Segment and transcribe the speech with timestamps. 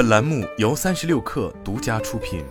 [0.00, 2.42] 本栏目由三十六氪独家出品。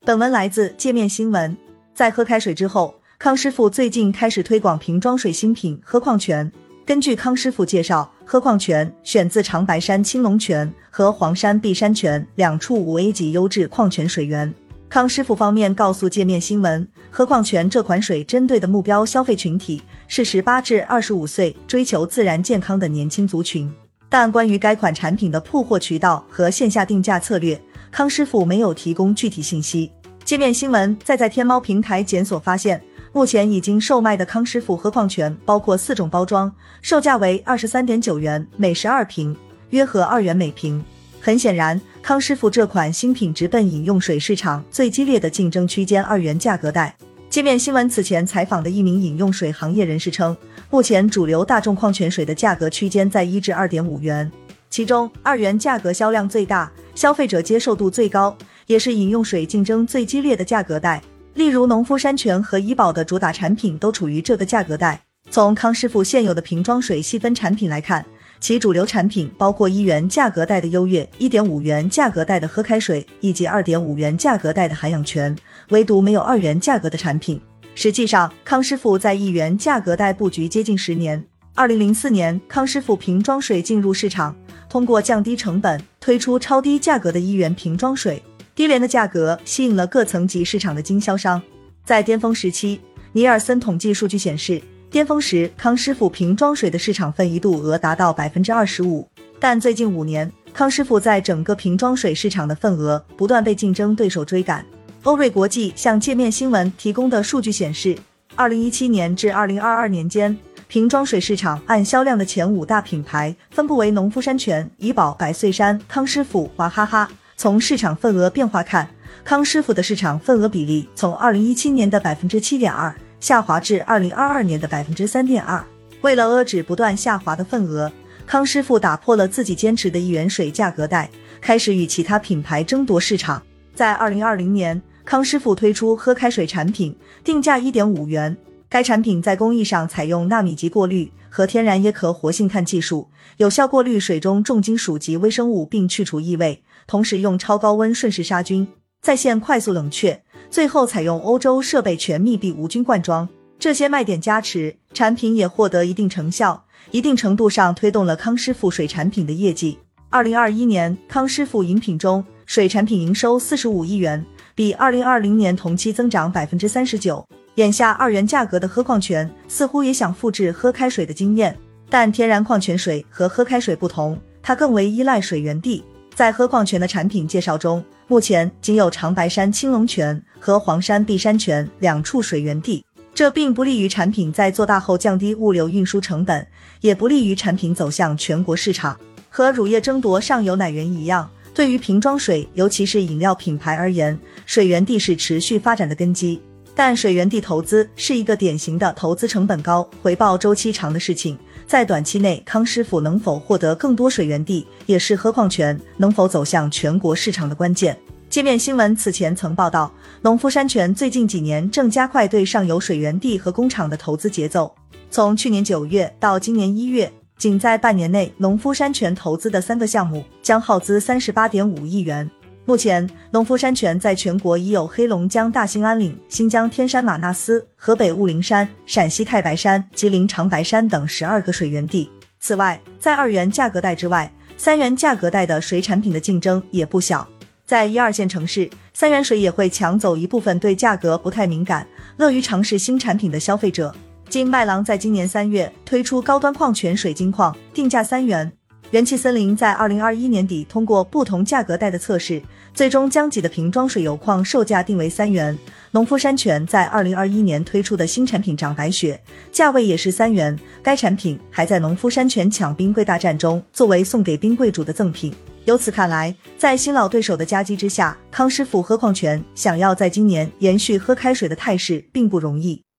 [0.00, 1.56] 本文来自界面新闻。
[1.94, 6.50] 在喝开水之后，康师傅最近开始推广瓶装水新品喝矿泉。
[6.84, 14.52] 根据康师傅介绍，喝矿泉选自长白山青龙泉和黄山碧山泉两处五 A 级优质矿泉水源。
[14.94, 23.68] 康师傅方面告诉界面新闻，喝矿泉这款水针对的目标消费群体是十八至二十五岁追求自然健康的年轻族群。
[24.08, 27.60] 但关于该款产品的铺货渠道和线下定价策略，
[27.90, 29.90] 康师傅没有提供具体信息。
[30.24, 32.80] 界面新闻在在天猫平台检索发现，
[33.12, 39.36] 目前已经售卖的康师傅喝矿泉包括四种包装，售价为二十三点九元每十二瓶，
[39.70, 40.84] 约合二元每瓶。
[41.24, 46.94] 很显然，康师傅这款新品直奔饮用水市场最激烈的竞争区间二元价格带。
[47.30, 50.36] 界面新闻此前采访的一名饮用水行业人士称，
[50.68, 54.30] 目前主流大众矿泉水的价格区间在一至二点五元，
[54.68, 61.02] 其中二元价格销量最大，消费者接受度最高，也是饮用水竞争最激烈的价格带。
[61.32, 65.00] 例如，农夫山泉和怡宝的主打产品都处于这个价格带。
[65.30, 68.04] 从康师傅现有的瓶装水细分产品来看。
[68.40, 75.34] 其主流产品包括一元价格带的优越、一点五元价格带的喝开水以及二点五元价格带的涵养泉，
[75.70, 77.40] 唯独没有二元价格的产品。
[77.74, 81.24] 实际上，康师傅在一元价格带布局接近十年。
[81.54, 84.36] 二零零四年，康师傅瓶装水进入市场，
[84.68, 88.22] 通过降低成本推出超低价格的一元瓶装水，
[88.54, 91.40] 低廉的价格吸引了各层级市场的经销商。
[91.84, 92.80] 在巅峰时期，
[93.12, 94.60] 尼尔森统计数据显示。
[94.94, 99.04] 巅峰时，康师傅瓶装水的市场份一度额达到百分之二十五，
[99.40, 104.64] 但最近五年，康师傅在整个瓶装水市场的份额不断被竞争对手追赶。
[105.02, 107.98] 欧瑞国际向界面新闻提供的数据显示，
[108.36, 117.10] 二零一七年至二零二二年间，瓶装水市场按销量的前五大品牌分布为农夫山泉、怡宝、百岁山、康师傅、娃哈哈。
[117.36, 118.88] 从市场份额变化看，
[119.24, 122.94] 康师傅的市场份额比例从二零一七年的百分之七点二。
[123.24, 125.64] 下滑至二零二二年的百分之三点二。
[126.02, 127.90] 为了遏制不断下滑的份额，
[128.26, 131.08] 康师傅打破了自己坚持的一元水价格带，
[131.40, 133.42] 开始与其他品牌争夺市场。
[133.74, 138.36] 在二零二零年，康师傅推出喝开水产品，定价一点五元。
[138.68, 143.08] 该产品在工艺上采用纳米级过滤和天然椰壳活性炭技术，
[143.38, 148.68] 有效过滤水中重金属及微生物，并去除异味，同时用超高温瞬时杀菌，
[149.00, 150.20] 在线快速冷却。
[150.54, 153.28] 最后采用欧洲设备全密闭无菌灌装，
[153.58, 159.76] 这些卖点加持，产品也获得一定成效，一定程度上推动了康师傅水产品的业绩。
[160.10, 167.26] 二零二一年，康师傅饮品中水产品营收四十五亿元，比二零二零年同期增长百分之三十九。
[167.56, 171.58] 眼下二元价格的喝矿泉似乎也想复制喝开水的经验，
[171.90, 175.82] 但天然矿泉水和喝开水不同，它更为依赖水源地。
[176.14, 182.84] 在喝矿泉的产品介绍中，目前仅有长白山青龙泉和黄山碧山泉两处水源地，
[183.14, 186.46] 这并不利于产品在做大后降低物流运输成本，
[186.82, 188.98] 也不利于产品走向全国市场。
[189.30, 196.40] 和乳业争夺上游奶源一样，对于瓶装水，尤其是饮料品牌而言，水源地是持续发展的根基。
[196.74, 201.38] 但水源地投资是一个典型的投资成本高、回报周期长的事情。
[201.66, 207.96] 在短期内，康师傅能否获得更多水源地，也是喝矿泉能否走向全国市场的关键。
[208.28, 209.90] 界面新闻此前曾报道，
[210.22, 214.74] 农夫山泉最近几年正加快对上游水源地和工厂的投资节奏。
[215.10, 222.28] 从去年九月到今年一月，仅在半年内，农夫山泉投资的三个项目将耗资三十八点五亿元。
[222.66, 232.10] 目前，农夫山泉在全国已有黑龙江大兴安岭、新疆天山玛纳斯、河北雾灵山、陕西太白山、吉林长白山等十二个水源地。
[232.40, 237.28] 此外，在二元价格带之外，三元价格带的水产品的竞争也不小。
[237.66, 241.86] 在一二线城市，三元水也会抢走一部分对价格不太敏感、
[242.16, 243.94] 乐于尝试新产品的消费者。
[244.30, 248.50] 金麦郎在今年三月推出高端矿泉水金矿，定价三元。
[248.94, 252.40] 元气森林在二零二一年底通过不同价格带的测试，
[252.72, 255.58] 最终将几的瓶装水油矿售价定为三元。
[255.90, 259.20] 农夫山泉在二零二一年推出的新产品长白雪，
[259.50, 260.56] 价位也是三元。
[260.80, 265.34] 该产品还在农夫山泉抢冰柜大战中作为送给冰柜主的赠品。
[265.64, 272.84] 由此看来，在新老对手的夹击之下，康师傅喝矿泉想要在今年延续喝开水的态势并不容易。